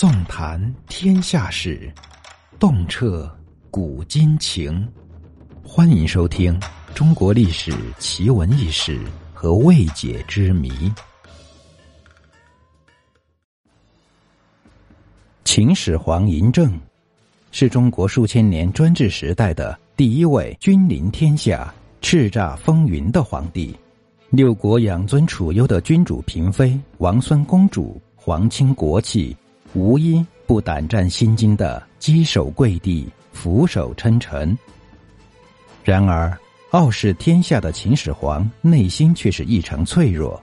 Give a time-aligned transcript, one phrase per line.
[0.00, 1.92] 纵谈天下事，
[2.58, 3.30] 洞彻
[3.70, 4.90] 古今情。
[5.62, 6.58] 欢迎收听
[6.94, 8.98] 《中国历史奇闻异事
[9.34, 10.70] 和未解之谜》。
[15.44, 16.80] 秦始皇嬴政
[17.50, 21.70] 是中国数千年专制时代的第一位君临天下、
[22.00, 23.76] 叱咤风云的皇帝。
[24.30, 29.36] 六国养尊处优的君主嫔妃、王孙公主、皇亲国戚，
[29.74, 34.56] 无一不胆战心惊的稽首跪地、俯首称臣。
[35.84, 36.36] 然而，
[36.70, 40.40] 傲视天下的秦始皇内心却是异常脆弱，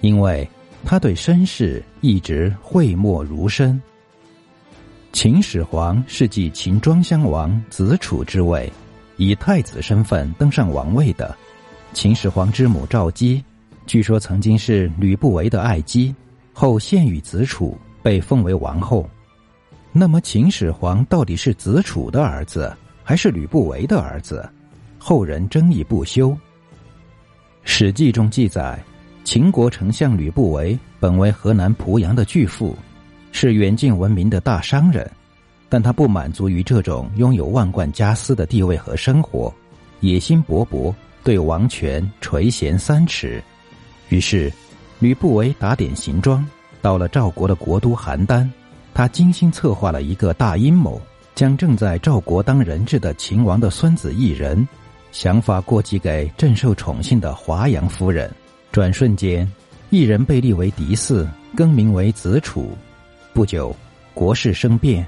[0.00, 0.48] 因为
[0.84, 3.80] 他对身世一直讳莫如深。
[5.12, 8.70] 秦始皇是继秦庄襄王子楚之位，
[9.16, 11.34] 以太子身份登上王位的。
[11.92, 13.42] 秦始皇之母赵姬，
[13.86, 16.12] 据说曾经是吕不韦的爱姬，
[16.52, 19.08] 后献与子楚，被封为王后。
[19.90, 22.70] 那么，秦始皇到底是子楚的儿子，
[23.02, 24.46] 还是吕不韦的儿子？
[24.98, 26.28] 后人争议不休。
[27.62, 28.78] 《史记》中记载，
[29.24, 32.76] 秦国丞相吕不韦本为河南濮阳的巨富，
[33.32, 35.10] 是远近闻名的大商人，
[35.70, 39.50] 但他不满足于这种拥有万贯家私的地位和生活，
[40.00, 40.94] 野心勃勃。
[41.22, 43.42] 对王权垂涎三尺，
[44.10, 44.52] 于是
[44.98, 46.46] 吕不韦打点行装，
[46.84, 48.46] 到了赵国的国都邯郸。
[48.92, 51.00] 他精心策划了一个大阴谋，
[51.34, 54.68] 将正在赵国当人质的秦王的孙子异人，
[55.10, 58.30] 想法过继给正受宠幸的华阳夫人。
[58.70, 59.50] 转瞬间，
[59.88, 62.76] 异人被立为嫡嗣，更名为子楚。
[63.32, 63.74] 不久，
[64.12, 65.06] 国事生变，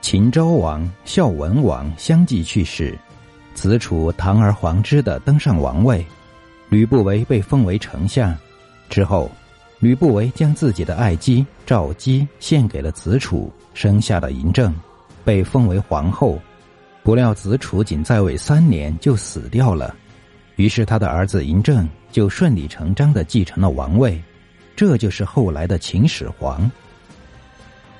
[0.00, 2.98] 秦昭王、孝文王相继去世。
[3.54, 6.04] 子楚堂而皇之的登上王位，
[6.68, 8.36] 吕不韦被封为丞相。
[8.90, 9.30] 之后，
[9.82, 14.72] 吕不韦将自己的爱姬赵姬献给了子楚，生下了嬴政，
[15.24, 16.38] 被封为皇后。
[17.02, 19.92] 不料子楚仅在位三年就死掉了，
[20.54, 24.22] 于是他的儿子嬴政就顺理成章的继承了王位，
[24.76, 26.70] 这就是后来的秦始皇。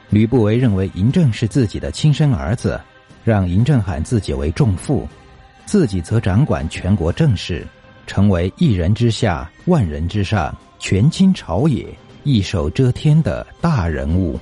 [0.09, 2.81] 吕不韦认为嬴政是自己的亲生儿子，
[3.25, 5.09] 让嬴政喊自己为仲父。
[5.67, 7.67] 自己则掌管全国政事，
[8.07, 11.87] 成为一人之下，万人之上，权倾朝野，
[12.25, 14.39] 一手遮天的大人物。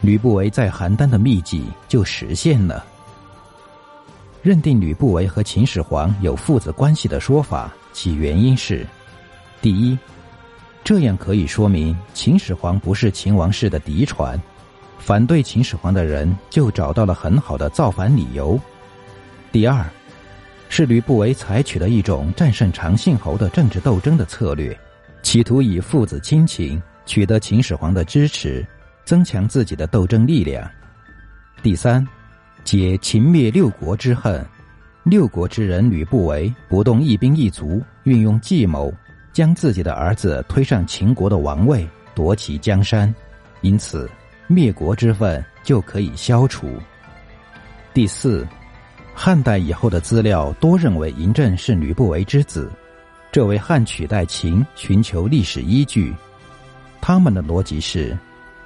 [0.00, 2.84] 吕不韦在邯郸的秘籍就实现了。
[4.42, 8.86] 认定吕不韦和秦始皇有父子关系的说法，其原因是：
[9.60, 9.98] 第一，
[10.82, 14.40] 这样可以说明秦始皇不是秦王室的嫡传，
[14.98, 18.58] 反对秦始皇的人就找到了很好的造反理由；
[19.52, 19.84] 第二。
[20.72, 24.74] 是吕不韦采取了一种战胜长信侯的政治斗争的策略，
[25.20, 28.64] 企图以父子亲情取得秦始皇的支持，
[29.04, 30.70] 增强自己的斗争力量。
[31.60, 32.06] 第三，
[32.62, 34.46] 解秦灭六国之恨，
[35.02, 38.94] 六国之人吕不韦不动一兵一卒，运用计谋，
[39.32, 43.12] 将自己的儿子推上秦国的王位，夺其江山，
[43.60, 44.08] 因此
[44.46, 46.70] 灭国之愤就可以消除。
[47.92, 48.46] 第四。
[49.14, 52.70] 汉代以后的资料多认为嬴政是吕不韦之子，
[53.30, 56.14] 这为汉取代秦寻求历史依据。
[57.00, 58.16] 他们的逻辑是：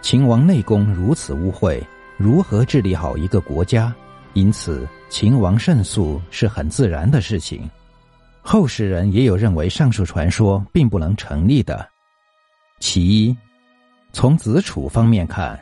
[0.01, 1.83] 秦王内功如此污秽，
[2.17, 3.93] 如何治理好一个国家？
[4.35, 7.69] 因此，秦王胜诉是很自然的事情。
[8.43, 11.89] 后世人也有认为上述传说并不能成立的。
[12.79, 13.37] 其一，
[14.13, 15.59] 从子楚方面看，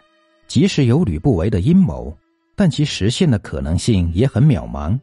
[0.48, 2.14] 即使有吕不韦的阴谋。
[2.62, 4.96] 但其实现的可能性也很渺茫，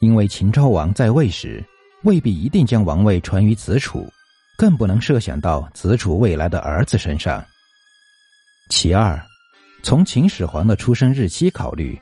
[0.00, 1.64] 因为秦昭王在位时
[2.02, 4.04] 未必一定将王位传于子楚，
[4.58, 7.44] 更不能设想到子楚未来的儿子身上。
[8.70, 9.24] 其二，
[9.84, 11.96] 从秦始皇的出生日期考虑，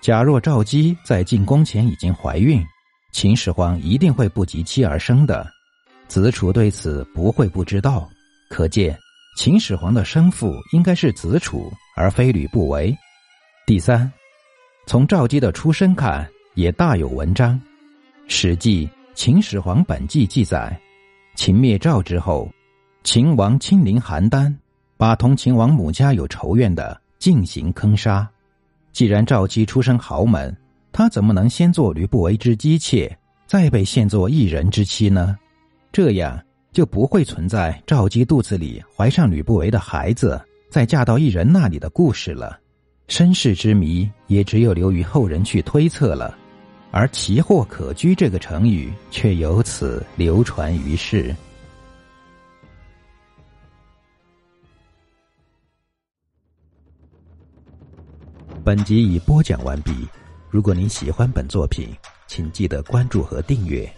[0.00, 2.60] 假若赵姬在进宫前已经怀孕，
[3.12, 5.48] 秦始皇一定会不及妻而生的，
[6.08, 8.10] 子楚对此不会不知道。
[8.50, 8.98] 可见，
[9.38, 12.92] 秦始皇的生父应该是子楚，而非吕不韦。
[13.68, 14.12] 第三。
[14.84, 17.54] 从赵姬的出身看，也大有文章。
[18.26, 20.78] 《史记·秦始皇本纪》记载，
[21.36, 22.50] 秦灭赵之后，
[23.04, 24.52] 秦王亲临邯郸，
[24.96, 28.28] 把同秦王母家有仇怨的进行坑杀。
[28.92, 30.54] 既然赵姬出身豪门，
[30.90, 35.38] 她怎么能先做吕不韦之姬妾，再被献作异人之妻呢？
[35.92, 36.42] 这样
[36.72, 40.40] 就不会存在赵姬肚子里怀上吕不韦的孩子，
[40.70, 42.58] 再嫁到异人那里的故事了。
[43.08, 46.36] 身世之谜也只有留于后人去推测了，
[46.90, 51.34] 而“奇货可居”这个成语却由此流传于世。
[58.64, 59.92] 本集已播讲完毕。
[60.48, 61.88] 如果您喜欢本作品，
[62.26, 63.90] 请记得关注和订阅。